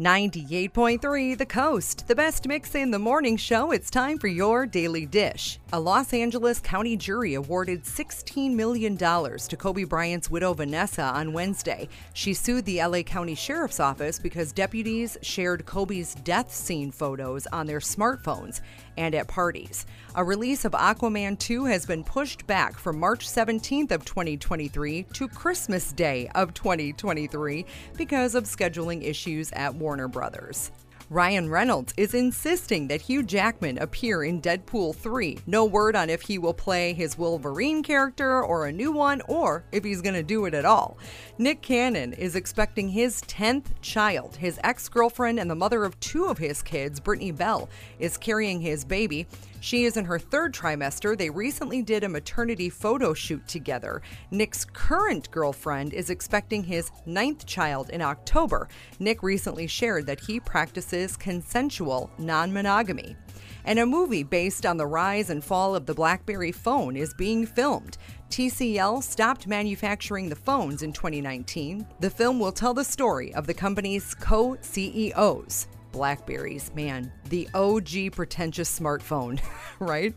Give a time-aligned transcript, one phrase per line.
[0.00, 3.72] 98.3 The Coast, the best mix in the morning show.
[3.72, 5.58] It's time for your daily dish.
[5.72, 11.88] A Los Angeles County jury awarded $16 million to Kobe Bryant's widow Vanessa on Wednesday.
[12.14, 17.66] She sued the LA County Sheriff's Office because deputies shared Kobe's death scene photos on
[17.66, 18.60] their smartphones
[18.96, 19.84] and at parties.
[20.14, 25.28] A release of Aquaman 2 has been pushed back from March 17th of 2023 to
[25.28, 30.70] Christmas Day of 2023 because of scheduling issues at Warner Brothers.
[31.10, 35.38] Ryan Reynolds is insisting that Hugh Jackman appear in Deadpool 3.
[35.46, 39.64] No word on if he will play his Wolverine character or a new one, or
[39.72, 40.98] if he's going to do it at all.
[41.38, 44.36] Nick Cannon is expecting his 10th child.
[44.36, 48.60] His ex girlfriend and the mother of two of his kids, Brittany Bell, is carrying
[48.60, 49.26] his baby.
[49.60, 51.16] She is in her third trimester.
[51.16, 54.02] They recently did a maternity photo shoot together.
[54.30, 58.68] Nick's current girlfriend is expecting his ninth child in October.
[58.98, 63.16] Nick recently shared that he practices consensual non monogamy.
[63.64, 67.44] And a movie based on the rise and fall of the Blackberry phone is being
[67.44, 67.98] filmed.
[68.30, 71.86] TCL stopped manufacturing the phones in 2019.
[72.00, 75.66] The film will tell the story of the company's co CEOs.
[75.98, 79.40] Blackberries, man, the OG pretentious smartphone,
[79.80, 80.14] right?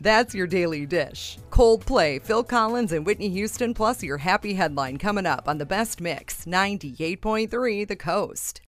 [0.00, 1.38] That's your daily dish.
[1.50, 6.00] Coldplay, Phil Collins, and Whitney Houston, plus your happy headline coming up on the best
[6.00, 8.60] mix 98.3 The Coast.